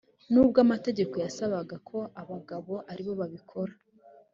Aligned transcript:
n’ubwo 0.31 0.57
amategeko 0.65 1.15
yasabaga 1.25 1.75
ko 1.89 1.99
abagabo 2.21 2.73
ari 2.91 3.01
bo 3.07 3.13
babikora 3.19 3.73